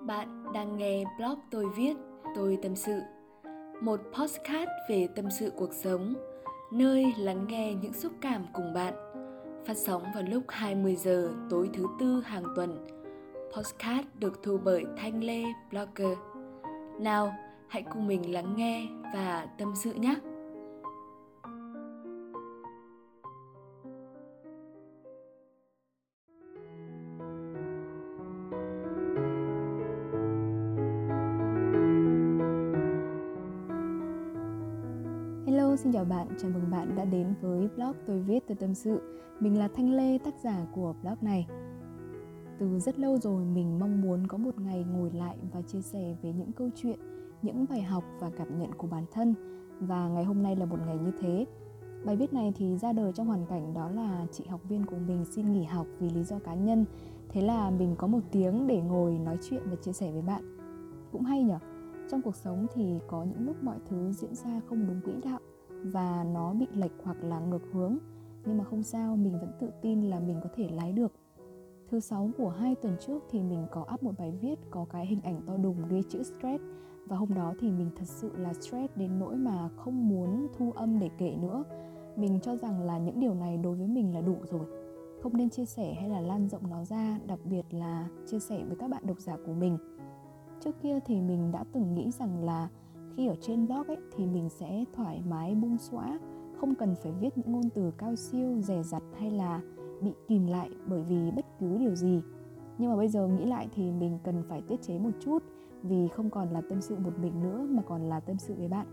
[0.00, 1.94] Bạn đang nghe blog tôi viết,
[2.34, 3.00] tôi tâm sự.
[3.80, 6.14] Một postcard về tâm sự cuộc sống,
[6.72, 8.94] nơi lắng nghe những xúc cảm cùng bạn.
[9.66, 12.86] Phát sóng vào lúc 20 giờ tối thứ tư hàng tuần.
[13.56, 16.18] Postcard được thu bởi Thanh Lê Blogger.
[17.00, 17.34] Nào,
[17.68, 20.14] hãy cùng mình lắng nghe và tâm sự nhé.
[35.92, 39.00] Xin chào bạn, chào mừng bạn đã đến với blog tôi viết tôi tâm sự.
[39.40, 41.46] Mình là Thanh Lê, tác giả của blog này.
[42.58, 46.16] Từ rất lâu rồi mình mong muốn có một ngày ngồi lại và chia sẻ
[46.22, 46.98] về những câu chuyện,
[47.42, 49.34] những bài học và cảm nhận của bản thân.
[49.80, 51.46] Và ngày hôm nay là một ngày như thế.
[52.04, 54.98] Bài viết này thì ra đời trong hoàn cảnh đó là chị học viên của
[55.06, 56.84] mình xin nghỉ học vì lý do cá nhân.
[57.28, 60.56] Thế là mình có một tiếng để ngồi nói chuyện và chia sẻ với bạn.
[61.12, 61.58] Cũng hay nhở?
[62.10, 65.38] Trong cuộc sống thì có những lúc mọi thứ diễn ra không đúng quỹ đạo
[65.84, 67.98] và nó bị lệch hoặc là ngược hướng.
[68.44, 71.12] Nhưng mà không sao, mình vẫn tự tin là mình có thể lái được.
[71.90, 75.06] Thứ sáu của hai tuần trước thì mình có up một bài viết có cái
[75.06, 76.64] hình ảnh to đùng ghi chữ stress.
[77.06, 80.72] Và hôm đó thì mình thật sự là stress đến nỗi mà không muốn thu
[80.72, 81.64] âm để kể nữa.
[82.16, 84.66] Mình cho rằng là những điều này đối với mình là đủ rồi.
[85.22, 88.64] Không nên chia sẻ hay là lan rộng nó ra, đặc biệt là chia sẻ
[88.64, 89.78] với các bạn độc giả của mình.
[90.60, 92.68] Trước kia thì mình đã từng nghĩ rằng là
[93.16, 96.18] khi ở trên blog ấy, thì mình sẽ thoải mái bung xõa,
[96.56, 99.60] không cần phải viết những ngôn từ cao siêu, dè dặt hay là
[100.00, 102.22] bị kìm lại bởi vì bất cứ điều gì.
[102.78, 105.42] Nhưng mà bây giờ nghĩ lại thì mình cần phải tiết chế một chút
[105.82, 108.68] vì không còn là tâm sự một mình nữa mà còn là tâm sự với
[108.68, 108.86] bạn.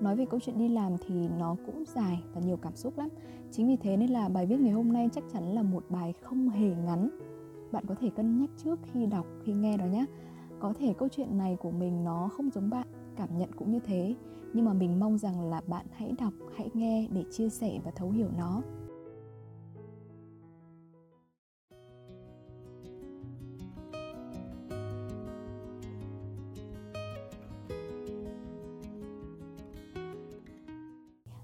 [0.00, 3.08] Nói về câu chuyện đi làm thì nó cũng dài và nhiều cảm xúc lắm.
[3.50, 6.14] Chính vì thế nên là bài viết ngày hôm nay chắc chắn là một bài
[6.22, 7.10] không hề ngắn.
[7.72, 10.04] Bạn có thể cân nhắc trước khi đọc, khi nghe đó nhé
[10.62, 13.80] có thể câu chuyện này của mình nó không giống bạn, cảm nhận cũng như
[13.80, 14.14] thế.
[14.52, 17.90] Nhưng mà mình mong rằng là bạn hãy đọc, hãy nghe để chia sẻ và
[17.90, 18.62] thấu hiểu nó.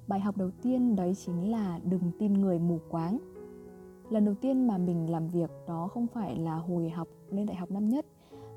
[0.09, 3.19] Bài học đầu tiên đấy chính là đừng tin người mù quáng.
[4.10, 7.56] Lần đầu tiên mà mình làm việc đó không phải là hồi học lên đại
[7.56, 8.06] học năm nhất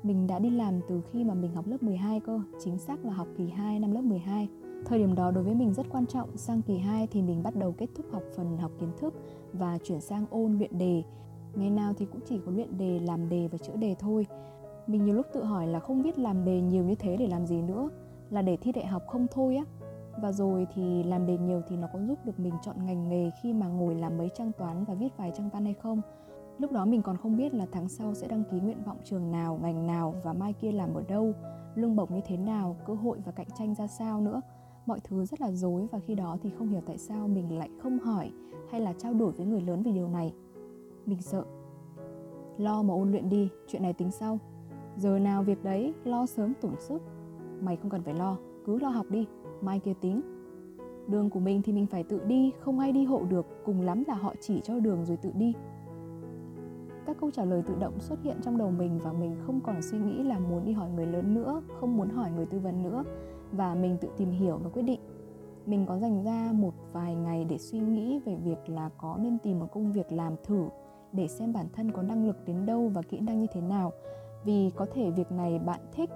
[0.02, 3.12] mình đã đi làm từ khi mà mình học lớp 12 cơ, chính xác là
[3.12, 4.48] học kỳ 2 năm lớp 12.
[4.84, 7.56] Thời điểm đó đối với mình rất quan trọng, sang kỳ 2 thì mình bắt
[7.56, 9.14] đầu kết thúc học phần học kiến thức
[9.52, 11.02] và chuyển sang ôn luyện đề.
[11.54, 14.26] Ngày nào thì cũng chỉ có luyện đề, làm đề và chữa đề thôi.
[14.86, 17.46] Mình nhiều lúc tự hỏi là không biết làm đề nhiều như thế để làm
[17.46, 17.88] gì nữa,
[18.30, 19.64] là để thi đại học không thôi á.
[20.22, 23.30] Và rồi thì làm đề nhiều thì nó có giúp được mình chọn ngành nghề
[23.42, 26.00] khi mà ngồi làm mấy trang toán và viết vài trang văn hay không?
[26.58, 29.30] Lúc đó mình còn không biết là tháng sau sẽ đăng ký nguyện vọng trường
[29.30, 31.32] nào, ngành nào và mai kia làm ở đâu,
[31.74, 34.40] lương bổng như thế nào, cơ hội và cạnh tranh ra sao nữa.
[34.86, 37.70] Mọi thứ rất là dối và khi đó thì không hiểu tại sao mình lại
[37.82, 38.30] không hỏi
[38.70, 40.34] hay là trao đổi với người lớn về điều này.
[41.06, 41.44] Mình sợ.
[42.58, 44.38] Lo mà ôn luyện đi, chuyện này tính sau.
[44.96, 47.02] Giờ nào việc đấy, lo sớm tổn sức.
[47.60, 48.36] Mày không cần phải lo,
[48.66, 49.26] cứ lo học đi,
[49.60, 50.20] mai kia tính.
[51.08, 54.04] Đường của mình thì mình phải tự đi, không ai đi hộ được, cùng lắm
[54.06, 55.54] là họ chỉ cho đường rồi tự đi
[57.12, 59.82] các câu trả lời tự động xuất hiện trong đầu mình và mình không còn
[59.82, 62.82] suy nghĩ là muốn đi hỏi người lớn nữa, không muốn hỏi người tư vấn
[62.82, 63.04] nữa.
[63.52, 65.00] Và mình tự tìm hiểu và quyết định.
[65.66, 69.38] Mình có dành ra một vài ngày để suy nghĩ về việc là có nên
[69.38, 70.68] tìm một công việc làm thử,
[71.12, 73.92] để xem bản thân có năng lực đến đâu và kỹ năng như thế nào.
[74.44, 76.10] Vì có thể việc này bạn thích,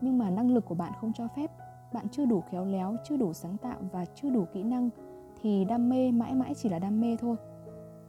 [0.00, 1.50] nhưng mà năng lực của bạn không cho phép.
[1.92, 4.90] Bạn chưa đủ khéo léo, chưa đủ sáng tạo và chưa đủ kỹ năng,
[5.42, 7.36] thì đam mê mãi mãi chỉ là đam mê thôi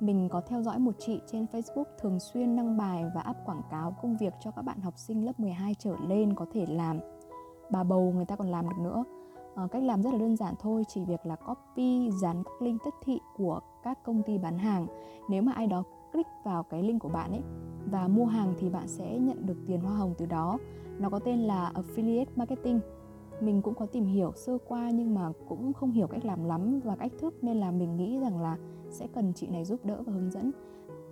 [0.06, 3.62] mình có theo dõi một chị trên Facebook thường xuyên đăng bài và áp quảng
[3.72, 7.00] cáo công việc cho các bạn học sinh lớp 12 trở lên có thể làm.
[7.72, 9.04] Bà bầu người ta còn làm được nữa.
[9.56, 12.82] À, cách làm rất là đơn giản thôi, chỉ việc là copy, dán các link
[12.86, 14.88] tất thị của các công ty bán hàng.
[15.30, 17.42] Nếu mà ai đó click vào cái link của bạn ấy
[17.92, 20.58] và mua hàng thì bạn sẽ nhận được tiền hoa hồng từ đó.
[21.00, 22.80] Nó có tên là Affiliate Marketing
[23.42, 26.80] mình cũng có tìm hiểu sơ qua nhưng mà cũng không hiểu cách làm lắm
[26.84, 28.58] và cách thức nên là mình nghĩ rằng là
[28.94, 30.52] sẽ cần chị này giúp đỡ và hướng dẫn.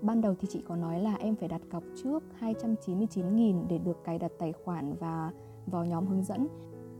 [0.02, 4.04] Ban đầu thì chị có nói là em phải đặt cọc trước 299.000 để được
[4.04, 5.32] cài đặt tài khoản và
[5.66, 6.48] vào nhóm hướng dẫn.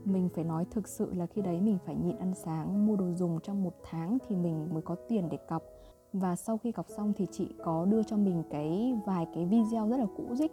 [0.04, 3.12] Mình phải nói thực sự là khi đấy mình phải nhịn ăn sáng, mua đồ
[3.14, 5.62] dùng trong một tháng thì mình mới có tiền để cọc.
[6.12, 9.88] Và sau khi cọc xong thì chị có đưa cho mình cái vài cái video
[9.88, 10.52] rất là cũ dích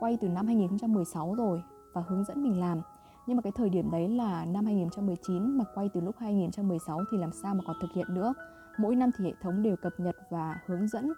[0.00, 1.62] quay từ năm 2016 rồi
[1.92, 2.80] và hướng dẫn mình làm
[3.26, 7.18] nhưng mà cái thời điểm đấy là năm 2019 mà quay từ lúc 2016 thì
[7.18, 8.34] làm sao mà còn thực hiện nữa
[8.78, 11.12] mỗi năm thì hệ thống đều cập nhật và hướng dẫn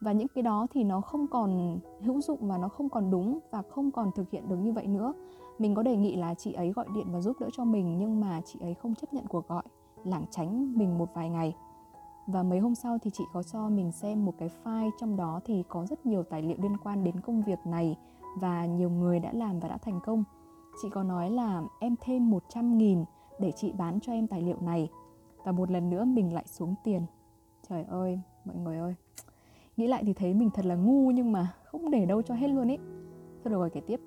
[0.00, 3.38] và những cái đó thì nó không còn hữu dụng và nó không còn đúng
[3.50, 5.12] và không còn thực hiện được như vậy nữa
[5.58, 8.20] mình có đề nghị là chị ấy gọi điện và giúp đỡ cho mình, nhưng
[8.20, 9.62] mà chị ấy không chấp nhận cuộc gọi,
[10.04, 11.54] lảng tránh mình một vài ngày
[12.26, 15.40] và mấy hôm sau thì chị có cho mình xem một cái file, trong đó
[15.44, 17.96] thì có rất nhiều tài liệu liên quan đến công việc này
[18.40, 20.24] và nhiều người đã làm và đã thành công.
[20.82, 23.04] Chị có nói là em thêm 100 nghìn
[23.40, 24.90] để chị bán cho em tài liệu này.
[25.44, 27.02] Và một lần nữa mình lại xuống tiền.
[27.68, 28.94] Trời ơi, mọi người ơi.
[29.76, 32.48] Nghĩ lại thì thấy mình thật là ngu nhưng mà không để đâu cho hết
[32.48, 32.76] luôn ý.
[33.44, 34.00] Thôi được rồi kể tiếp.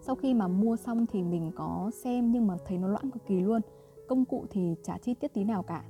[0.00, 3.26] Sau khi mà mua xong thì mình có xem nhưng mà thấy nó loãng cực
[3.26, 3.60] kỳ luôn.
[4.08, 5.84] Công cụ thì chả chi tiết tí nào cả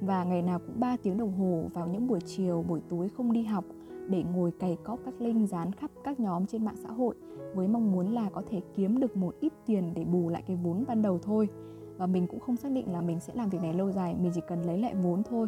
[0.00, 3.32] và ngày nào cũng 3 tiếng đồng hồ vào những buổi chiều, buổi tối không
[3.32, 3.64] đi học
[4.08, 7.14] để ngồi cày cóp các link dán khắp các nhóm trên mạng xã hội
[7.54, 10.56] với mong muốn là có thể kiếm được một ít tiền để bù lại cái
[10.56, 11.48] vốn ban đầu thôi.
[11.96, 14.32] Và mình cũng không xác định là mình sẽ làm việc này lâu dài, mình
[14.34, 15.46] chỉ cần lấy lại vốn thôi.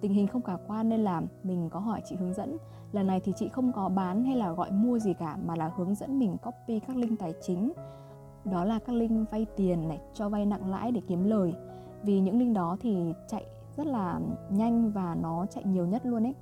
[0.00, 2.56] Tình hình không khả quan nên là mình có hỏi chị hướng dẫn.
[2.92, 5.70] Lần này thì chị không có bán hay là gọi mua gì cả mà là
[5.76, 7.72] hướng dẫn mình copy các link tài chính.
[8.44, 11.54] Đó là các link vay tiền này, cho vay nặng lãi để kiếm lời.
[12.02, 13.46] Vì những link đó thì chạy
[13.76, 16.34] rất là nhanh và nó chạy nhiều nhất luôn ấy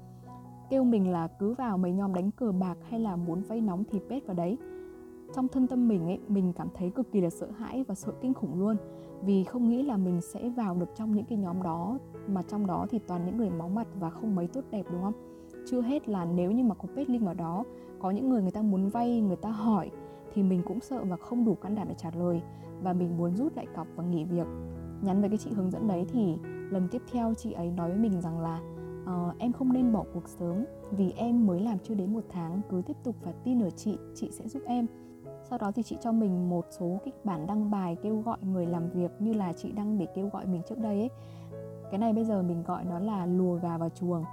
[0.71, 3.85] kêu mình là cứ vào mấy nhóm đánh cờ bạc hay là muốn vay nóng
[3.91, 4.59] thì pết vào đấy
[5.35, 8.13] trong thân tâm mình ấy mình cảm thấy cực kỳ là sợ hãi và sợ
[8.21, 8.77] kinh khủng luôn
[9.27, 11.99] vì không nghĩ là mình sẽ vào được trong những cái nhóm đó
[12.29, 15.03] mà trong đó thì toàn những người máu mặt và không mấy tốt đẹp đúng
[15.03, 15.13] không?
[15.67, 17.65] Chưa hết là nếu như mà có pet link vào đó
[17.99, 19.91] có những người người ta muốn vay người ta hỏi
[20.35, 22.43] thì mình cũng sợ và không đủ can đảm để trả lời.
[22.83, 24.47] Và mình muốn rút lại cọc và nghỉ việc.
[25.03, 26.37] Nhắn với cái chị hướng dẫn đấy thì
[26.71, 28.61] lần tiếp theo chị ấy nói với mình rằng là
[29.03, 32.61] uh, em không nên bỏ cuộc sớm vì em mới làm chưa đến một tháng
[32.71, 34.87] cứ tiếp tục và tin ở chị chị sẽ giúp em
[35.55, 38.67] sau đó thì chị cho mình một số kịch bản đăng bài kêu gọi người
[38.67, 41.11] làm việc như là chị đăng để kêu gọi mình trước đây ấy.
[41.91, 44.25] Cái này bây giờ mình gọi nó là lùa gà vào chuồng.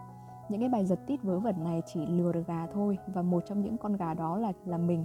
[0.50, 3.44] Những cái bài giật tít vớ vẩn này chỉ lừa được gà thôi và một
[3.45, 5.03] trong những con gà đó là là mình.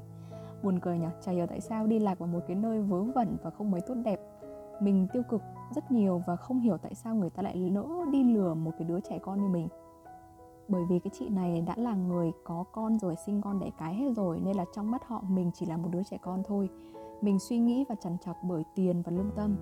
[0.62, 3.36] Buồn cười nhỉ chả hiểu tại sao đi lạc vào một cái nơi vớ vẩn
[3.42, 4.20] và không mấy tốt đẹp.
[4.80, 5.42] Mình tiêu cực
[5.74, 8.88] rất nhiều và không hiểu tại sao người ta lại lỡ đi lừa một cái
[8.88, 9.68] đứa trẻ con như mình
[10.68, 13.94] bởi vì cái chị này đã là người có con rồi, sinh con đẻ cái
[13.94, 16.68] hết rồi, nên là trong mắt họ mình chỉ là một đứa trẻ con thôi.
[17.22, 19.56] Mình suy nghĩ và chằn chọc bởi tiền và lương tâm.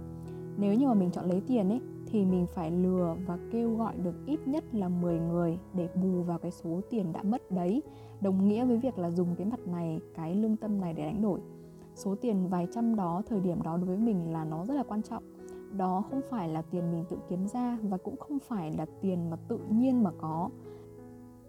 [0.56, 3.95] Nếu như mà mình chọn lấy tiền ấy, thì mình phải lừa và kêu gọi
[3.97, 7.83] được ít nhất là 10 người để bù vào cái số tiền đã mất đấy.
[8.21, 11.23] Đồng nghĩa với việc là dùng cái mặt này, cái lương tâm này để đánh
[11.23, 11.41] đổi.
[11.95, 14.83] Số tiền vài trăm đó, thời điểm đó đối với mình là nó rất là
[14.83, 15.23] quan trọng.
[15.77, 19.31] Đó không phải là tiền mình tự kiếm ra và cũng không phải là tiền
[19.31, 20.50] mà tự nhiên mà có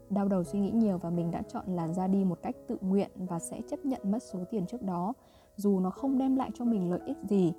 [0.10, 2.78] đau đầu suy nghĩ nhiều và mình đã chọn là ra đi một cách tự
[2.82, 5.14] nguyện và sẽ chấp nhận mất số tiền trước đó,
[5.56, 7.54] dù nó không đem lại cho mình lợi ích gì.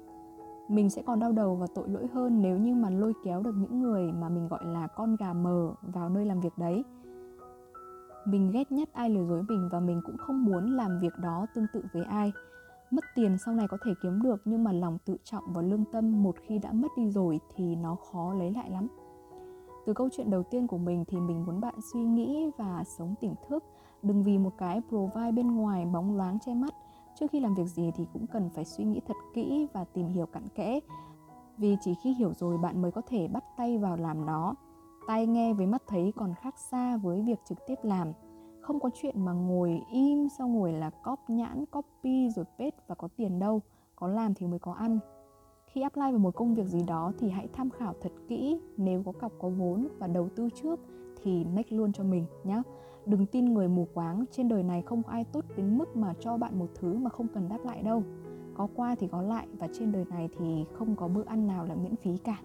[0.68, 3.54] Mình sẽ còn đau đầu và tội lỗi hơn nếu như mà lôi kéo được
[3.58, 6.84] những người mà mình gọi là con gà mờ vào nơi làm việc đấy.
[8.26, 11.46] Mình ghét nhất ai lừa dối mình và mình cũng không muốn làm việc đó
[11.54, 12.32] tương tự với ai.
[12.90, 15.84] Mất tiền sau này có thể kiếm được nhưng mà lòng tự trọng và lương
[15.92, 18.88] tâm một khi đã mất đi rồi thì nó khó lấy lại lắm
[19.86, 23.14] từ câu chuyện đầu tiên của mình thì mình muốn bạn suy nghĩ và sống
[23.20, 23.64] tỉnh thức.
[24.02, 26.74] Đừng vì một cái provide bên ngoài bóng loáng che mắt.
[27.14, 30.08] Trước khi làm việc gì thì cũng cần phải suy nghĩ thật kỹ và tìm
[30.08, 30.80] hiểu cặn kẽ.
[31.58, 34.54] Vì chỉ khi hiểu rồi bạn mới có thể bắt tay vào làm nó.
[35.06, 38.12] Tai nghe với mắt thấy còn khác xa với việc trực tiếp làm.
[38.60, 42.94] Không có chuyện mà ngồi im sau ngồi là cóp nhãn copy rồi paste và
[42.94, 43.60] có tiền đâu.
[43.96, 44.98] Có làm thì mới có ăn
[45.76, 48.58] khi apply vào một công việc gì đó thì hãy tham khảo thật kỹ.
[48.76, 50.80] Nếu có cọc có vốn và đầu tư trước
[51.22, 52.62] thì make luôn cho mình nhé
[53.06, 56.14] đừng tin người mù quáng, trên đời này không có ai tốt đến mức mà
[56.20, 58.02] cho bạn một thứ mà không cần đáp lại đâu.
[58.54, 61.64] Có qua thì có lại và trên đời này thì không có bữa ăn nào
[61.64, 62.40] là miễn phí cả.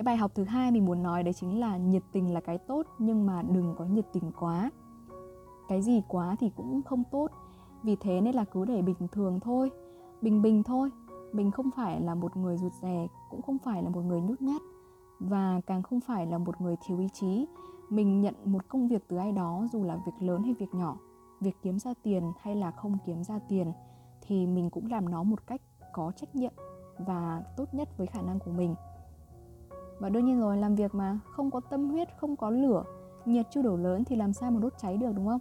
[0.00, 2.58] Cái bài học thứ hai mình muốn nói đấy chính là nhiệt tình là cái
[2.58, 4.70] tốt, nhưng mà đừng có nhiệt tình quá.
[5.68, 7.30] Cái gì quá thì cũng không tốt.
[7.82, 9.70] Vì thế nên là cứ để bình thường thôi,
[10.22, 10.90] bình bình thôi.
[11.32, 14.42] Mình không phải là một người rụt rè, cũng không phải là một người nhút
[14.42, 14.60] nhát,
[15.18, 17.46] và càng không phải là một người thiếu ý chí.
[17.90, 20.96] Mình nhận một công việc từ ai đó, dù là việc lớn hay việc nhỏ,
[21.40, 23.72] việc kiếm ra tiền hay là không kiếm ra tiền,
[24.20, 25.60] thì mình cũng làm nó một cách
[25.92, 26.52] có trách nhiệm
[26.98, 28.74] và tốt nhất với khả năng của mình
[30.00, 32.84] và đương nhiên rồi làm việc mà không có tâm huyết không có lửa
[33.24, 35.40] nhiệt chưa đổ lớn thì làm sao mà đốt cháy được đúng không?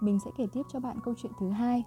[0.00, 1.84] Mình sẽ kể tiếp cho bạn câu chuyện thứ hai.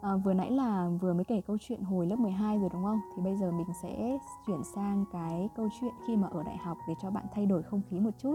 [0.00, 3.00] À, vừa nãy là vừa mới kể câu chuyện hồi lớp 12 rồi đúng không?
[3.16, 6.78] Thì bây giờ mình sẽ chuyển sang cái câu chuyện khi mà ở đại học
[6.88, 8.34] để cho bạn thay đổi không khí một chút.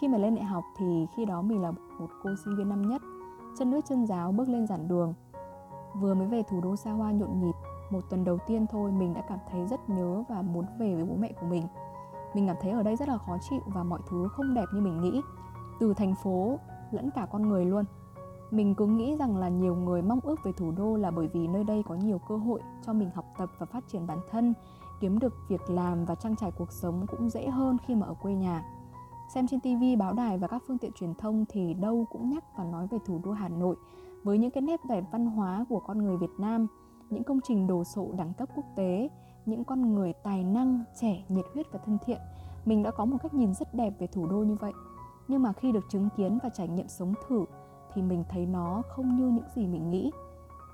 [0.00, 2.88] Khi mà lên đại học thì khi đó mình là một cô sinh viên năm
[2.88, 3.02] nhất
[3.58, 5.14] chân nước chân giáo bước lên giảng đường.
[5.94, 7.53] Vừa mới về thủ đô xa hoa nhộn nhịp
[7.90, 11.04] một tuần đầu tiên thôi mình đã cảm thấy rất nhớ và muốn về với
[11.04, 11.62] bố mẹ của mình.
[12.34, 14.80] Mình cảm thấy ở đây rất là khó chịu và mọi thứ không đẹp như
[14.80, 15.20] mình nghĩ
[15.80, 16.58] từ thành phố
[16.90, 17.84] lẫn cả con người luôn.
[18.50, 21.48] Mình cứ nghĩ rằng là nhiều người mong ước về thủ đô là bởi vì
[21.48, 24.54] nơi đây có nhiều cơ hội cho mình học tập và phát triển bản thân
[25.00, 28.14] kiếm được việc làm và trang trải cuộc sống cũng dễ hơn khi mà ở
[28.14, 28.64] quê nhà.
[29.34, 32.44] Xem trên TV, báo đài và các phương tiện truyền thông thì đâu cũng nhắc
[32.56, 33.76] và nói về thủ đô Hà Nội
[34.24, 36.66] với những cái nét vẻ văn hóa của con người Việt Nam,
[37.14, 39.08] những công trình đồ sộ đẳng cấp quốc tế,
[39.46, 42.18] những con người tài năng, trẻ, nhiệt huyết và thân thiện.
[42.64, 44.72] Mình đã có một cách nhìn rất đẹp về thủ đô như vậy.
[45.28, 47.44] Nhưng mà khi được chứng kiến và trải nghiệm sống thử
[47.94, 50.10] thì mình thấy nó không như những gì mình nghĩ.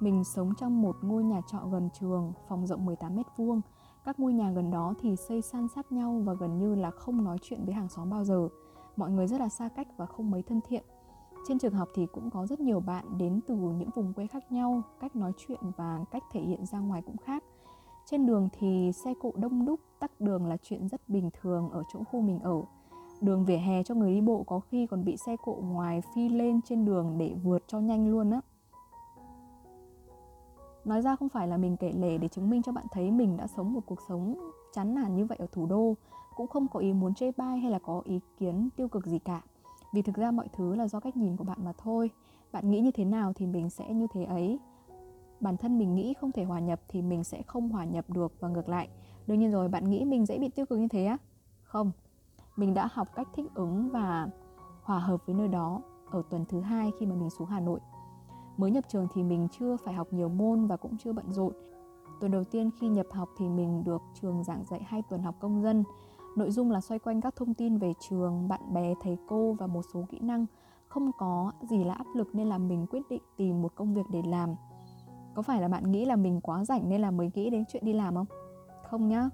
[0.00, 3.60] Mình sống trong một ngôi nhà trọ gần trường, phòng rộng 18 mét vuông.
[4.04, 7.24] Các ngôi nhà gần đó thì xây san sát nhau và gần như là không
[7.24, 8.48] nói chuyện với hàng xóm bao giờ.
[8.96, 10.84] Mọi người rất là xa cách và không mấy thân thiện.
[11.48, 14.52] Trên trường học thì cũng có rất nhiều bạn đến từ những vùng quê khác
[14.52, 17.44] nhau, cách nói chuyện và cách thể hiện ra ngoài cũng khác.
[18.06, 21.82] Trên đường thì xe cộ đông đúc, tắc đường là chuyện rất bình thường ở
[21.92, 22.62] chỗ khu mình ở.
[23.20, 26.28] Đường vỉa hè cho người đi bộ có khi còn bị xe cộ ngoài phi
[26.28, 28.40] lên trên đường để vượt cho nhanh luôn á.
[30.84, 33.36] Nói ra không phải là mình kể lể để chứng minh cho bạn thấy mình
[33.36, 34.34] đã sống một cuộc sống
[34.72, 35.94] chán nản như vậy ở thủ đô
[36.36, 39.18] Cũng không có ý muốn chê bai hay là có ý kiến tiêu cực gì
[39.18, 39.42] cả
[39.92, 42.10] vì thực ra mọi thứ là do cách nhìn của bạn mà thôi.
[42.52, 44.58] Bạn nghĩ như thế nào thì mình sẽ như thế ấy.
[45.40, 48.32] Bản thân mình nghĩ không thể hòa nhập thì mình sẽ không hòa nhập được
[48.40, 48.88] và ngược lại.
[49.26, 51.16] Đương nhiên rồi bạn nghĩ mình dễ bị tiêu cực như thế á?
[51.62, 51.92] Không,
[52.56, 54.28] mình đã học cách thích ứng và
[54.82, 57.80] hòa hợp với nơi đó ở tuần thứ hai khi mà mình xuống Hà Nội.
[58.56, 61.52] Mới nhập trường thì mình chưa phải học nhiều môn và cũng chưa bận rộn.
[62.20, 65.34] Tuần đầu tiên khi nhập học thì mình được trường giảng dạy hai tuần học
[65.40, 65.84] công dân
[66.36, 69.66] nội dung là xoay quanh các thông tin về trường, bạn bè, thầy cô và
[69.66, 70.46] một số kỹ năng.
[70.88, 74.06] Không có gì là áp lực nên là mình quyết định tìm một công việc
[74.12, 74.54] để làm.
[75.34, 77.84] Có phải là bạn nghĩ là mình quá rảnh nên là mới nghĩ đến chuyện
[77.84, 78.26] đi làm không?
[78.90, 79.28] Không nhá.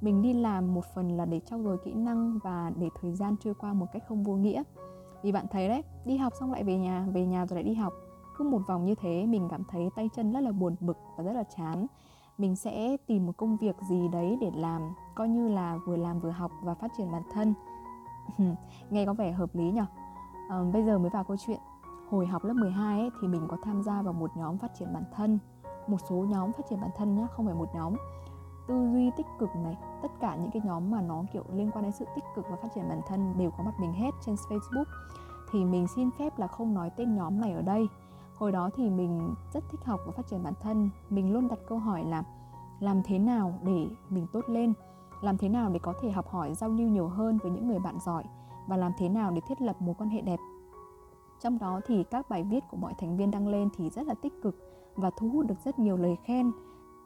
[0.00, 3.36] Mình đi làm một phần là để trau dồi kỹ năng và để thời gian
[3.40, 4.62] trôi qua một cách không vô nghĩa.
[5.22, 7.74] Vì bạn thấy đấy, đi học xong lại về nhà về nhà rồi lại đi
[7.74, 7.92] học.
[8.36, 11.24] Cứ một vòng như thế, mình cảm thấy tay chân rất là buồn bực và
[11.24, 11.86] rất là chán
[12.38, 16.20] mình sẽ tìm một công việc gì đấy để làm coi như là vừa làm
[16.20, 17.54] vừa học và phát triển bản thân.
[18.90, 19.80] Nghe có vẻ hợp lý nhỉ?
[20.48, 21.60] À, bây giờ mới vào câu chuyện.
[22.10, 24.92] Hồi học lớp 12 ấy, thì mình có tham gia vào một nhóm phát triển
[24.92, 25.38] bản thân.
[25.86, 27.94] Một số nhóm phát triển bản thân nhé, không phải một nhóm.
[28.68, 31.82] Tư duy tích cực này tất cả những cái nhóm mà nó kiểu liên quan
[31.82, 34.34] đến sự tích cực và phát triển bản thân đều có mặt mình hết trên
[34.34, 34.84] Facebook.
[35.50, 37.88] Thì mình xin phép là không nói tên nhóm này ở đây
[38.42, 40.90] hồi đó thì mình rất thích học và phát triển bản thân.
[41.10, 42.22] Mình luôn đặt câu hỏi là
[42.80, 44.72] làm thế nào để mình tốt lên?
[45.20, 47.78] Làm thế nào để có thể học hỏi giao lưu nhiều hơn với những người
[47.78, 48.24] bạn giỏi?
[48.68, 50.38] Và làm thế nào để thiết lập mối quan hệ đẹp?
[51.40, 54.14] Trong đó thì các bài viết của mọi thành viên đăng lên thì rất là
[54.14, 54.56] tích cực
[54.94, 56.52] và thu hút được rất nhiều lời khen,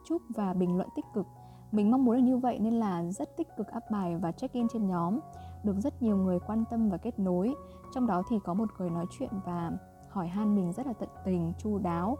[0.04, 1.26] chúc và bình luận tích cực.
[1.72, 4.54] Mình mong muốn là như vậy nên là rất tích cực up bài và check
[4.54, 5.18] in trên nhóm,
[5.64, 7.54] được rất nhiều người quan tâm và kết nối.
[7.94, 9.72] Trong đó thì có một người nói chuyện và
[10.16, 12.16] hỏi han mình rất là tận tình chu đáo.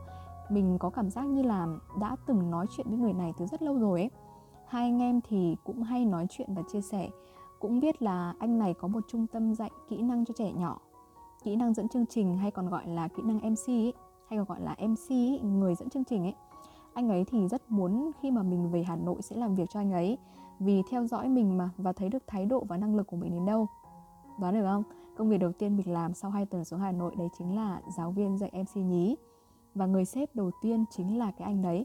[0.48, 1.66] Mình có cảm giác như là
[2.00, 4.10] đã từng nói chuyện với người này từ rất lâu rồi ấy.
[4.66, 7.08] Hai anh em thì cũng hay nói chuyện và chia sẻ.
[7.60, 10.78] Cũng biết là anh này có một trung tâm dạy kỹ năng cho trẻ nhỏ.
[11.42, 13.92] Kỹ năng dẫn chương trình hay còn gọi là kỹ năng mc ấy,
[14.28, 16.34] hay còn gọi là mc ấy, người dẫn chương trình ấy.
[16.94, 19.80] Anh ấy thì rất muốn khi mà mình về hà nội sẽ làm việc cho
[19.80, 20.18] anh ấy
[20.58, 23.32] vì theo dõi mình mà và thấy được thái độ và năng lực của mình
[23.32, 23.66] đến đâu.
[24.40, 24.82] Đoán được không?
[25.16, 27.80] Công việc đầu tiên mình làm sau 2 tuần xuống Hà Nội đấy chính là
[27.96, 29.16] giáo viên dạy MC nhí
[29.74, 31.84] Và người sếp đầu tiên chính là cái anh đấy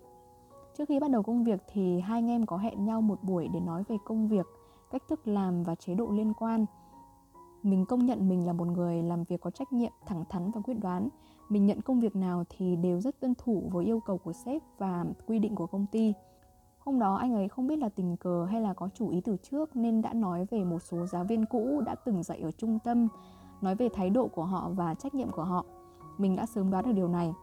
[0.78, 3.48] Trước khi bắt đầu công việc thì hai anh em có hẹn nhau một buổi
[3.54, 4.46] để nói về công việc,
[4.92, 6.66] cách thức làm và chế độ liên quan
[7.64, 10.62] mình công nhận mình là một người làm việc có trách nhiệm, thẳng thắn và
[10.62, 11.10] quyết đoán.
[11.50, 14.62] Mình nhận công việc nào thì đều rất tuân thủ với yêu cầu của sếp
[14.78, 16.14] và quy định của công ty.
[16.92, 19.38] Hôm đó anh ấy không biết là tình cờ hay là có chủ ý từ
[19.38, 22.80] trước nên đã nói về một số giáo viên cũ đã từng dạy ở trung
[22.84, 23.08] tâm,
[23.62, 25.66] nói về thái độ của họ và trách nhiệm của họ.
[26.18, 27.34] Mình đã sớm đoán được điều này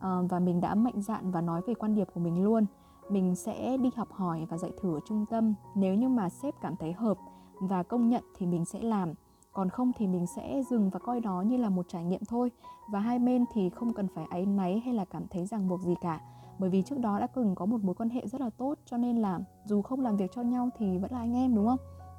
[0.00, 2.66] à, và mình đã mạnh dạn và nói về quan điểm của mình luôn.
[3.08, 5.54] Mình sẽ đi học hỏi và dạy thử ở trung tâm.
[5.74, 7.18] Nếu như mà sếp cảm thấy hợp
[7.60, 9.14] và công nhận thì mình sẽ làm
[9.52, 12.50] còn không thì mình sẽ dừng và coi đó như là một trải nghiệm thôi
[12.90, 15.80] và hai bên thì không cần phải áy náy hay là cảm thấy ràng buộc
[15.82, 16.20] gì cả
[16.60, 18.96] bởi vì trước đó đã từng có một mối quan hệ rất là tốt, cho
[18.96, 21.78] nên là dù không làm việc cho nhau thì vẫn là anh em, đúng không?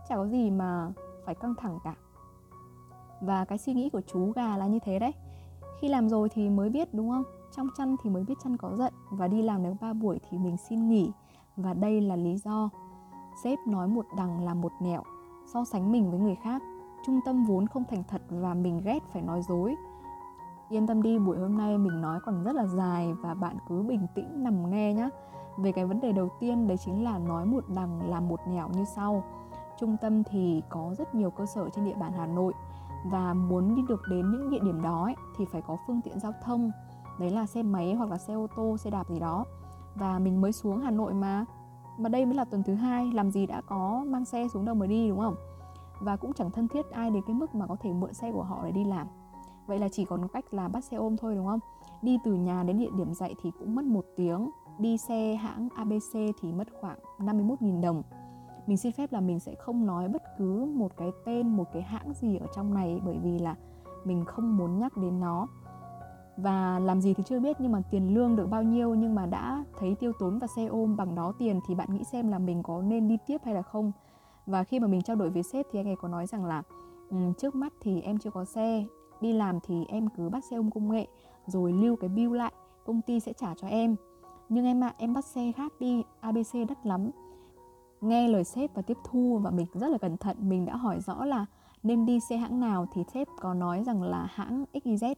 [0.10, 0.92] Chả có gì mà
[1.26, 1.96] phải căng thẳng cả.
[3.22, 5.12] Và cái suy nghĩ của chú gà là như thế đấy.
[5.82, 7.24] Khi làm rồi thì mới biết, đúng không?
[7.56, 10.38] Trong chăn thì mới biết chăn có giận, và đi làm đến ba buổi thì
[10.38, 11.12] mình xin nghỉ.
[11.58, 12.70] Và đây là lý do
[13.44, 15.04] sếp nói một đằng là một nẻo,
[15.54, 16.62] so sánh mình với người khác.
[17.06, 19.76] Trung tâm vốn không thành thật và mình ghét phải nói dối
[20.72, 23.82] yên tâm đi buổi hôm nay mình nói còn rất là dài và bạn cứ
[23.82, 25.10] bình tĩnh nằm nghe nhé
[25.58, 28.70] về cái vấn đề đầu tiên đấy chính là nói một đằng làm một nẻo
[28.70, 29.24] như sau.
[29.80, 32.54] Trung tâm thì có rất nhiều cơ sở trên địa bàn hà nội
[33.06, 36.20] và muốn đi được đến những địa điểm đó ấy, thì phải có phương tiện
[36.20, 36.72] giao thông
[37.20, 39.46] đấy là xe máy hoặc là xe ô tô xe đạp gì đó.
[39.96, 41.46] Và mình mới xuống hà nội mà
[41.98, 44.76] mà đây mới là tuần thứ hai làm gì đã có mang xe xuống đâu
[44.76, 45.36] mới đi đúng không?
[46.00, 48.44] Và cũng chẳng thân thiết ai đến cái mức mà có thể mượn xe của
[48.44, 49.08] họ để đi làm
[49.68, 51.60] vậy là chỉ còn cách là bắt xe ôm thôi đúng không?
[52.02, 54.50] Đi từ nhà đến địa điểm dạy thì cũng mất một tiếng.
[54.80, 58.04] Đi xe hãng ABC thì mất khoảng 51.000 đồng.
[58.68, 61.82] Mình xin phép là mình sẽ không nói bất cứ một cái tên một cái
[61.82, 63.56] hãng gì ở trong này bởi vì là
[64.04, 65.48] mình không muốn nhắc đến nó.
[66.38, 69.26] Và làm gì thì chưa biết nhưng mà tiền lương được bao nhiêu nhưng mà
[69.26, 72.40] đã thấy tiêu tốn và xe ôm bằng đó tiền thì bạn nghĩ xem là
[72.40, 73.92] mình có nên đi tiếp hay là không?
[74.46, 76.64] Và khi mà mình trao đổi với sếp thì anh ấy có nói rằng là
[77.10, 78.86] um, trước mắt thì em chưa có xe
[79.22, 81.08] đi làm thì em cứ bắt xe ôm công nghệ
[81.48, 82.54] rồi lưu cái bill lại
[82.86, 83.96] công ty sẽ trả cho em.
[84.50, 87.12] Nhưng em ạ à, em bắt xe khác đi abc đắt lắm.
[88.02, 91.00] Nghe lời sếp và tiếp thu và mình rất là cẩn thận mình đã hỏi
[91.00, 91.46] rõ là
[91.84, 95.16] nên đi xe hãng nào thì sếp có nói rằng là hãng XYZ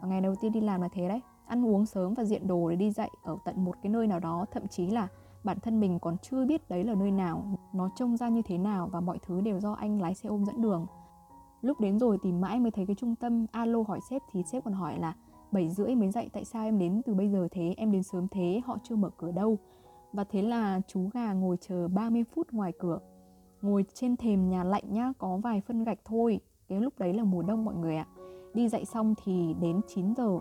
[0.00, 2.70] và ngày đầu tiên đi làm là thế đấy ăn uống sớm và diện đồ
[2.70, 5.08] để đi dạy ở tận một cái nơi nào đó thậm chí là
[5.44, 8.58] bản thân mình còn chưa biết đấy là nơi nào nó trông ra như thế
[8.58, 10.86] nào và mọi thứ đều do anh lái xe ôm dẫn đường
[11.66, 14.64] lúc đến rồi tìm mãi mới thấy cái trung tâm alo hỏi sếp, thì sếp
[14.64, 15.14] còn hỏi là
[15.52, 17.74] 7 rưỡi mới dậy, tại sao em đến từ bây giờ thế?
[17.76, 19.58] Em đến sớm thế, họ chưa mở cửa đâu.
[20.12, 22.98] Và thế là chú gà ngồi chờ 30 phút ngoài cửa.
[23.62, 26.40] Ngồi trên thềm nhà lạnh nhá, có vài phân gạch thôi.
[26.68, 28.06] Cái lúc đấy là mùa đông mọi người ạ.
[28.54, 30.38] Đi dậy xong thì đến 9 giờ.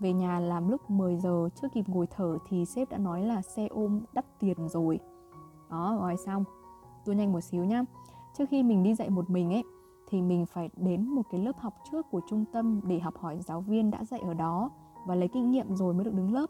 [0.00, 3.42] Về nhà làm lúc 10 giờ, chưa kịp ngồi thở thì sếp đã nói là
[3.42, 5.00] xe ôm đắt tiền rồi.
[5.70, 6.44] Đó, rồi xong.
[7.04, 7.84] Tôi nhanh một xíu nhá.
[8.38, 9.62] Trước khi mình đi dạy một mình ấy
[10.12, 13.38] thì mình phải đến một cái lớp học trước của trung tâm để học hỏi
[13.40, 14.70] giáo viên đã dạy ở đó
[15.06, 16.46] và lấy kinh nghiệm rồi mới được đứng lớp.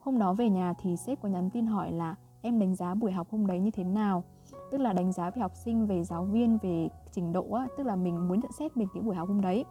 [0.00, 3.12] Hôm đó về nhà thì sếp có nhắn tin hỏi là em đánh giá buổi
[3.12, 4.24] học hôm đấy như thế nào?
[4.70, 7.86] Tức là đánh giá về học sinh về giáo viên về trình độ á, tức
[7.86, 9.64] là mình muốn nhận xét mình cái buổi học hôm đấy.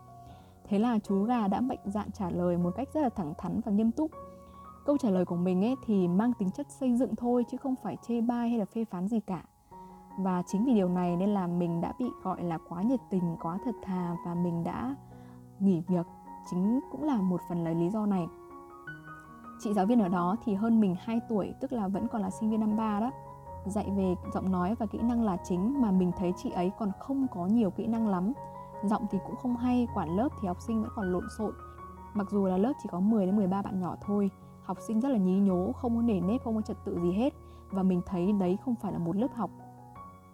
[0.64, 3.62] Thế là chú gà đã mạnh dạn trả lời một cách rất là thẳng thắn
[3.66, 4.12] và nghiêm túc.
[4.86, 7.76] Câu trả lời của mình ấy thì mang tính chất xây dựng thôi chứ không
[7.76, 9.44] phải chê bai hay là phê phán gì cả
[10.18, 13.36] và chính vì điều này nên là mình đã bị gọi là quá nhiệt tình,
[13.42, 14.96] quá thật thà và mình đã
[15.60, 16.08] nghỉ việc.
[16.50, 18.28] Chính cũng là một phần là lý do này.
[19.60, 22.30] Chị giáo viên ở đó thì hơn mình 2 tuổi, tức là vẫn còn là
[22.30, 23.12] sinh viên năm ba đó,
[23.66, 26.92] dạy về giọng nói và kỹ năng là chính mà mình thấy chị ấy còn
[27.00, 28.34] không có nhiều kỹ năng lắm.
[28.84, 31.54] Giọng thì cũng không hay, quản lớp thì học sinh vẫn còn lộn xộn.
[32.14, 34.32] Mặc dù là lớp chỉ có 10 đến 13 bạn nhỏ thôi,
[34.64, 37.12] học sinh rất là nhí nhố, không có nề nếp, không có trật tự gì
[37.12, 37.34] hết.
[37.72, 39.50] Và mình thấy đấy không phải là một lớp học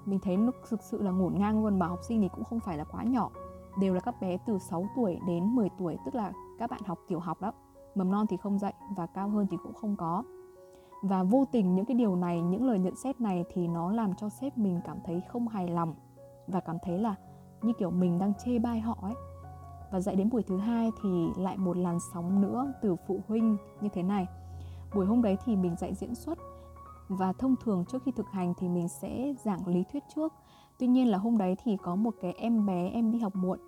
[0.05, 2.59] mình thấy nó thực sự là ngổn ngang luôn mà học sinh thì cũng không
[2.59, 3.29] phải là quá nhỏ.
[3.79, 6.99] Đều là các bé từ 6 tuổi đến 10 tuổi, tức là các bạn học
[7.07, 7.51] tiểu học đó.
[7.95, 10.23] Mầm non thì không dạy và cao hơn thì cũng không có.
[11.01, 14.15] Và vô tình những cái điều này, những lời nhận xét này thì nó làm
[14.15, 15.95] cho sếp mình cảm thấy không hài lòng
[16.47, 17.15] và cảm thấy là
[17.61, 19.13] như kiểu mình đang chê bai họ ấy.
[19.91, 23.57] Và dạy đến buổi thứ hai thì lại một làn sóng nữa từ phụ huynh
[23.81, 24.27] như thế này.
[24.95, 26.37] Buổi hôm đấy thì mình dạy diễn xuất
[27.07, 30.33] và thông thường trước khi thực hành thì mình sẽ giảng lý thuyết trước.
[30.79, 33.59] Tuy nhiên là hôm đấy thì có một cái em bé, em đi học muộn.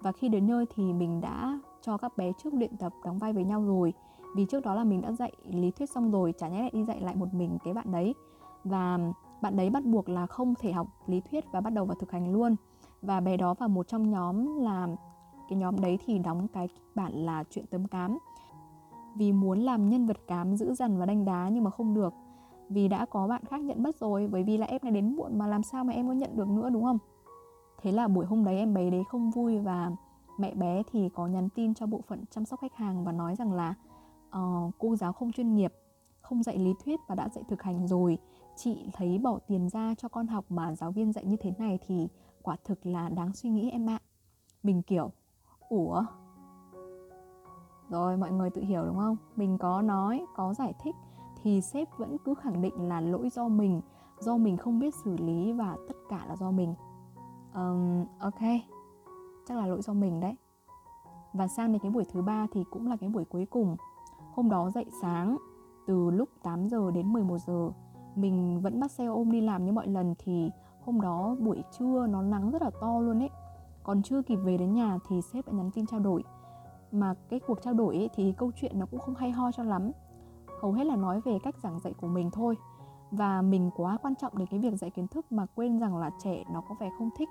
[0.00, 3.32] Và khi đến nơi thì mình đã cho các bé trước luyện tập đóng vai
[3.32, 3.92] với nhau rồi.
[4.36, 6.84] Vì trước đó là mình đã dạy lý thuyết xong rồi, chả nhẽ lại đi
[6.84, 8.14] dạy lại một mình cái bạn đấy.
[8.64, 8.98] Và
[9.42, 12.10] bạn đấy bắt buộc là không thể học lý thuyết và bắt đầu vào thực
[12.12, 12.56] hành luôn.
[13.02, 14.88] Và bé đó vào một trong nhóm là,
[15.48, 18.18] cái nhóm đấy thì đóng cái bản là chuyện tấm cám.
[19.16, 22.14] Vì muốn làm nhân vật cám dữ dằn và đanh đá nhưng mà không được
[22.70, 25.38] vì đã có bạn khác nhận mất rồi bởi vì là em này đến muộn
[25.38, 26.98] mà làm sao mà em có nhận được nữa đúng không?
[27.82, 29.90] Thế là buổi hôm đấy em bé đấy không vui và
[30.38, 33.36] mẹ bé thì có nhắn tin cho bộ phận chăm sóc khách hàng và nói
[33.36, 33.74] rằng là
[34.38, 35.74] uh, cô giáo không chuyên nghiệp
[36.20, 38.18] không dạy lý thuyết và đã dạy thực hành rồi.
[38.56, 41.78] Chị thấy bỏ tiền ra cho con học mà giáo viên dạy như thế này
[41.86, 42.08] thì
[42.42, 43.98] quả thực là đáng suy nghĩ em ạ.
[44.62, 45.10] Mình kiểu
[45.68, 46.04] ủa?
[47.88, 49.16] Rồi mọi người tự hiểu đúng không?
[49.36, 50.94] Mình có nói có giải thích
[51.42, 53.80] thì sếp vẫn cứ khẳng định là lỗi do mình
[54.20, 56.74] do mình không biết xử lý và tất cả là do mình.
[57.54, 58.40] Um, ok
[59.48, 60.36] chắc là lỗi do mình đấy.
[61.32, 63.76] Và sang đến cái buổi thứ ba thì cũng là cái buổi cuối cùng.
[64.34, 65.36] Hôm đó dậy sáng
[65.86, 67.70] từ lúc 8 giờ đến 11 giờ
[68.14, 70.50] mình vẫn bắt xe ôm đi làm như mọi lần thì
[70.84, 73.30] hôm đó buổi trưa nó nắng rất là to luôn ấy.
[73.82, 76.24] Còn chưa kịp về đến nhà thì sếp đã nhắn tin trao đổi.
[76.92, 79.62] Mà cái cuộc trao đổi ấy thì câu chuyện nó cũng không hay ho cho
[79.62, 79.90] lắm
[80.62, 82.56] hầu hết là nói về cách giảng dạy của mình thôi.
[83.10, 86.10] Và mình quá quan trọng đến cái việc dạy kiến thức mà quên rằng là
[86.24, 87.28] trẻ nó có vẻ không thích.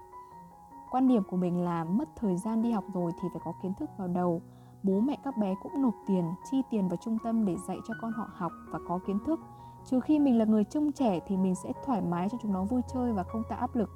[0.91, 3.73] Quan điểm của mình là mất thời gian đi học rồi thì phải có kiến
[3.73, 4.41] thức vào đầu.
[4.83, 7.93] Bố mẹ các bé cũng nộp tiền, chi tiền vào trung tâm để dạy cho
[8.01, 9.39] con họ học và có kiến thức.
[9.85, 12.63] Trừ khi mình là người trông trẻ thì mình sẽ thoải mái cho chúng nó
[12.63, 13.89] vui chơi và không tạo áp lực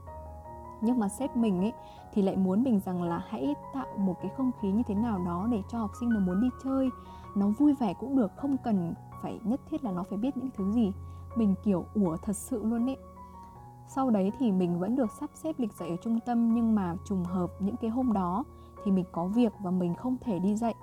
[0.84, 1.74] nhưng mà sếp mình ấy
[2.14, 5.20] thì lại muốn mình rằng là hãy tạo một cái không khí như thế nào
[5.26, 6.90] đó để cho học sinh nó muốn đi chơi,
[7.36, 10.50] nó vui vẻ cũng được, không cần phải nhất thiết là nó phải biết những
[10.58, 10.92] thứ gì.
[11.36, 12.98] Mình kiểu ủa thật sự luôn ấy.
[13.88, 16.96] Sau đấy thì mình vẫn được sắp xếp lịch dạy ở trung tâm, nhưng mà
[17.06, 18.44] trùng hợp những cái hôm đó
[18.84, 20.74] thì mình có việc và mình không thể đi dạy.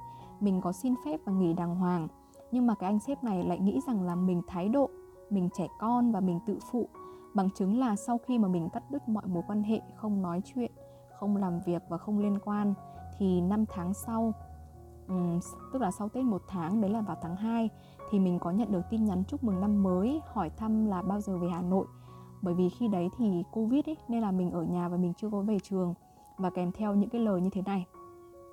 [0.41, 2.09] Mình có xin phép và nghỉ đàng hoàng.
[2.53, 4.91] Nhưng mà cái anh sếp này lại nghĩ rằng là mình thái độ,
[5.31, 6.89] mình trẻ con và mình tự phụ
[7.35, 10.43] bằng chứng là sau khi mà mình cắt đứt mọi mối quan hệ không nói
[10.45, 10.73] chuyện
[11.19, 12.75] không làm việc và không liên quan
[13.19, 14.33] thì năm tháng sau
[15.09, 15.41] um,
[15.73, 17.71] tức là sau Tết một tháng đấy là vào tháng 2
[18.11, 21.21] thì mình có nhận được tin nhắn chúc mừng năm mới hỏi thăm là bao
[21.21, 21.87] giờ về Hà Nội.
[22.43, 25.31] Bởi vì khi đấy thì Covid ấy nên là mình ở nhà và mình chưa
[25.31, 25.95] có về trường.
[26.39, 27.87] Và kèm theo những cái lời như thế này.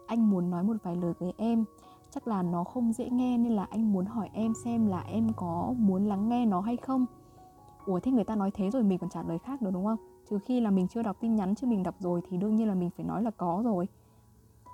[0.08, 1.66] Anh muốn nói một vài lời với em.
[2.12, 5.28] Chắc là nó không dễ nghe nên là anh muốn hỏi em xem là em
[5.36, 7.06] có muốn lắng nghe nó hay không
[7.88, 9.98] ủa, thế người ta nói thế rồi mình còn trả lời khác được đúng không?
[10.30, 12.68] Trừ khi là mình chưa đọc tin nhắn chứ mình đọc rồi thì đương nhiên
[12.68, 13.88] là mình phải nói là có rồi.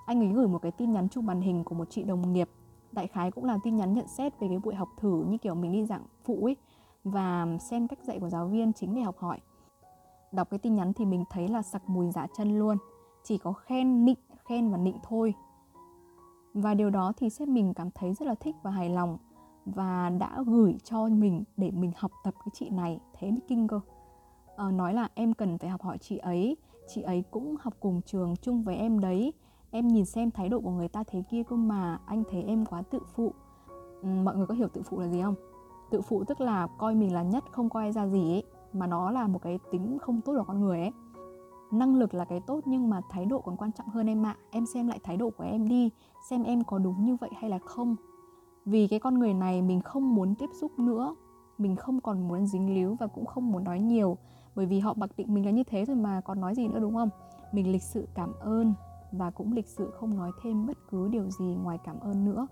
[0.06, 2.48] Anh ấy gửi một cái tin nhắn chụp màn hình của một chị đồng nghiệp.
[2.92, 5.54] Đại khái cũng là tin nhắn nhận xét về cái buổi học thử như kiểu
[5.54, 6.56] mình đi dạng phụ ấy,
[7.04, 9.38] và xem cách dạy của giáo viên chính để học hỏi.
[10.32, 12.76] Đọc cái tin nhắn thì mình thấy là sặc mùi giả chân luôn.
[13.24, 15.34] Chỉ có khen nịnh, khen và nịnh thôi.
[16.54, 19.18] Và điều đó thì sếp mình cảm thấy rất là thích và hài lòng
[19.66, 23.68] và đã gửi cho mình để mình học tập cái chị này thế mới kinh
[23.68, 23.80] cơ.
[24.56, 26.56] À, nói là em cần phải học hỏi chị ấy
[26.88, 29.32] chị ấy cũng học cùng trường chung với em đấy.
[29.70, 32.66] Em nhìn xem thái độ của người ta thế kia cơ mà anh thấy em
[32.66, 33.32] quá tự phụ.
[34.02, 35.34] Ừ, mọi người có hiểu tự phụ là gì không?
[35.90, 39.10] Tự phụ tức là coi mình là nhất không coi ra gì ấy mà nó
[39.10, 40.92] là một cái tính không tốt của con người ấy.
[41.72, 44.36] Năng lực là cái tốt nhưng mà thái độ còn quan trọng hơn em ạ.
[44.50, 45.90] Em xem lại thái độ của em đi
[46.30, 47.96] xem em có đúng như vậy hay là không
[48.64, 51.14] vì cái con người này mình không muốn tiếp xúc nữa,
[51.58, 54.16] mình không còn muốn dính líu và cũng không muốn nói nhiều.
[54.54, 56.80] Bởi vì họ mặc định mình là như thế rồi mà còn nói gì nữa,
[56.80, 57.10] đúng không?
[57.52, 58.74] Mình lịch sự cảm ơn
[59.12, 62.46] và cũng lịch sự không nói thêm bất cứ điều gì ngoài cảm ơn nữa.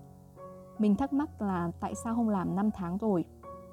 [0.79, 3.25] Mình thắc mắc là tại sao không làm 5 tháng rồi?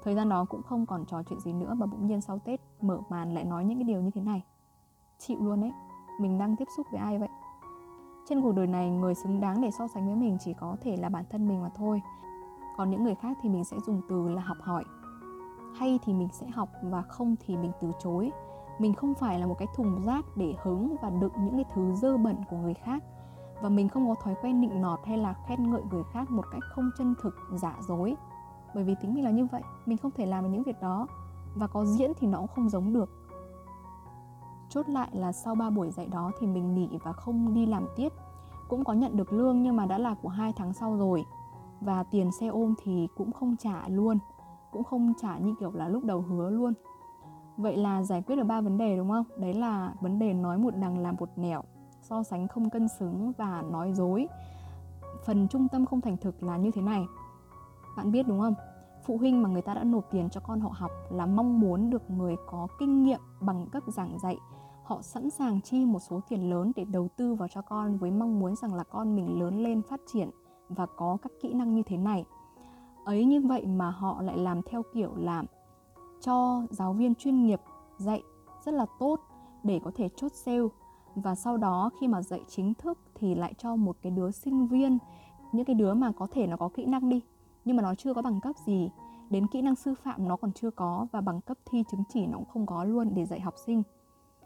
[0.03, 2.61] Thời gian đó cũng không còn trò chuyện gì nữa mà bỗng nhiên sau tết
[2.81, 4.43] mở màn lại nói những cái điều như thế này.
[5.19, 5.71] Chịu luôn ấy,
[6.19, 7.29] mình đang tiếp xúc với ai vậy?
[8.29, 10.97] Trên cuộc đời này, người xứng đáng để so sánh với mình chỉ có thể
[10.97, 12.01] là bản thân mình mà thôi
[12.81, 14.83] còn những người khác thì mình sẽ dùng từ là học hỏi.
[15.75, 18.31] Hay thì mình sẽ học và không thì mình từ chối.
[18.79, 21.93] Mình không phải là một cái thùng rác để hứng và đựng những cái thứ
[21.93, 23.03] dơ bẩn của người khác.
[23.61, 26.45] Và mình không có thói quen nịnh nọt hay là khen ngợi người khác một
[26.51, 28.15] cách không chân thực, giả dối.
[28.75, 31.07] Bởi vì tính mình là như vậy, mình không thể làm được những việc đó.
[31.55, 33.09] Và có diễn thì nó cũng không giống được.
[34.69, 37.85] Chốt lại là sau 3 buổi dạy đó thì mình nghỉ và không đi làm
[37.95, 38.13] tiếp.
[38.67, 41.25] Cũng có nhận được lương nhưng mà đã là của hai tháng sau rồi
[41.81, 44.19] và tiền xe ôm thì cũng không trả luôn,
[44.71, 46.73] cũng không trả như kiểu là lúc đầu hứa luôn.
[47.57, 49.25] Vậy là giải quyết được ba vấn đề đúng không?
[49.37, 51.61] Đấy là vấn đề nói một đằng làm một nẻo,
[52.01, 54.27] so sánh không cân xứng và nói dối.
[55.25, 57.05] Phần trung tâm không thành thực là như thế này.
[57.97, 58.53] Bạn biết đúng không?
[59.05, 61.89] Phụ huynh mà người ta đã nộp tiền cho con họ học là mong muốn
[61.89, 64.37] được người có kinh nghiệm bằng cấp giảng dạy.
[64.83, 68.11] Họ sẵn sàng chi một số tiền lớn để đầu tư vào cho con với
[68.11, 70.29] mong muốn rằng là con mình lớn lên phát triển
[70.75, 72.25] và có các kỹ năng như thế này.
[73.05, 75.43] Ấy như vậy mà họ lại làm theo kiểu là
[76.21, 77.59] cho giáo viên chuyên nghiệp
[77.97, 78.21] dạy
[78.65, 79.19] rất là tốt
[79.63, 80.67] để có thể chốt sale.
[81.15, 84.67] Và sau đó khi mà dạy chính thức thì lại cho một cái đứa sinh
[84.67, 84.97] viên,
[85.51, 87.21] những cái đứa mà có thể nó có kỹ năng đi,
[87.65, 88.89] nhưng mà nó chưa có bằng cấp gì.
[89.29, 92.27] Đến kỹ năng sư phạm nó còn chưa có và bằng cấp thi chứng chỉ
[92.27, 93.83] nó cũng không có luôn để dạy học sinh.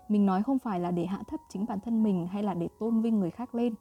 [0.10, 2.68] Mình nói không phải là để hạ thấp chính bản thân mình hay là để
[2.80, 3.74] tôn vinh người khác lên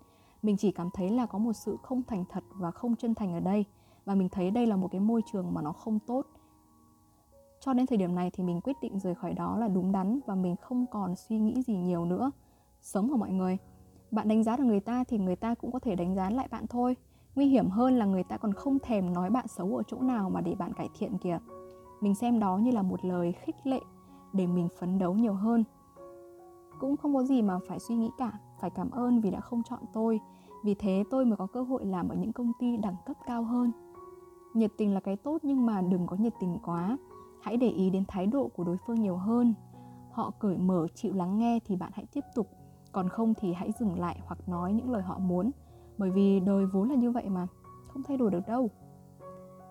[0.44, 3.34] mình chỉ cảm thấy là có một sự không thành thật và không chân thành
[3.34, 3.64] ở đây.
[4.04, 6.26] Và mình thấy đây là một cái môi trường mà nó không tốt.
[7.60, 10.20] Cho đến thời điểm này thì mình quyết định rời khỏi đó là đúng đắn
[10.26, 12.30] và mình không còn suy nghĩ gì nhiều nữa.
[12.82, 13.58] Sống của mọi người?
[14.10, 16.48] Bạn đánh giá được người ta thì người ta cũng có thể đánh giá lại
[16.50, 16.96] bạn thôi.
[17.34, 20.30] Nguy hiểm hơn là người ta còn không thèm nói bạn xấu ở chỗ nào
[20.30, 21.38] mà để bạn cải thiện kìa.
[22.00, 23.80] Mình xem đó như là một lời khích lệ
[24.32, 25.64] để mình phấn đấu nhiều hơn.
[26.80, 28.32] Cũng không có gì mà phải suy nghĩ cả
[28.64, 30.20] phải cảm ơn vì đã không chọn tôi.
[30.62, 33.42] Vì thế tôi mới có cơ hội làm ở những công ty đẳng cấp cao
[33.42, 33.72] hơn.
[34.54, 36.98] Nhiệt tình là cái tốt nhưng mà đừng có nhiệt tình quá.
[37.42, 39.54] Hãy để ý đến thái độ của đối phương nhiều hơn.
[40.10, 42.48] Họ cởi mở, chịu lắng nghe thì bạn hãy tiếp tục.
[42.92, 45.50] Còn không thì hãy dừng lại hoặc nói những lời họ muốn.
[45.98, 47.46] Bởi vì đời vốn là như vậy mà,
[47.88, 48.68] không thay đổi được đâu.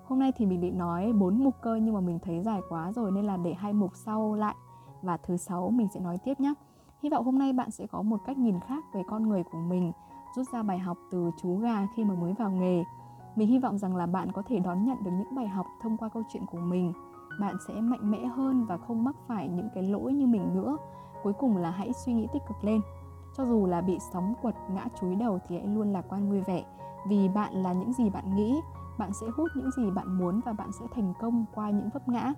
[0.05, 2.91] Hôm nay thì mình định nói bốn mục cơ nhưng mà mình thấy dài quá
[2.91, 4.55] rồi nên là để hai mục sau lại.
[5.01, 6.53] Và thứ sáu mình sẽ nói tiếp nhé
[7.03, 9.57] Hy vọng hôm nay bạn sẽ có một cách nhìn khác về con người của
[9.57, 9.91] mình,
[10.35, 12.83] rút ra bài học từ chú gà khi mà mới vào nghề.
[13.35, 15.97] Mình hy vọng rằng là bạn có thể đón nhận được những bài học thông
[15.97, 16.93] qua câu chuyện của mình.
[17.39, 20.77] Bạn sẽ mạnh mẽ hơn và không mắc phải những cái lỗi như mình nữa.
[21.23, 22.81] Cuối cùng là hãy suy nghĩ tích cực lên.
[23.37, 26.41] Cho dù là bị sóng quật ngã chúi đầu thì hãy luôn lạc quan vui
[26.41, 26.63] vẻ
[27.07, 28.61] vì bạn là những gì bạn nghĩ,
[28.97, 32.09] bạn sẽ hút những gì bạn muốn và bạn sẽ thành công qua những vấp
[32.09, 32.33] ngã.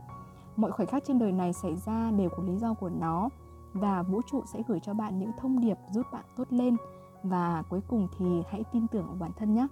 [0.56, 3.30] Mọi khoảnh khắc trên đời này xảy ra đều có lý do của nó
[3.76, 6.76] và vũ trụ sẽ gửi cho bạn những thông điệp giúp bạn tốt lên
[7.24, 9.68] và cuối cùng thì hãy tin tưởng vào bản thân nhé.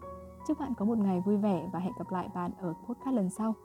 [0.47, 3.29] Chúc bạn có một ngày vui vẻ và hẹn gặp lại bạn ở podcast lần
[3.29, 3.55] sau.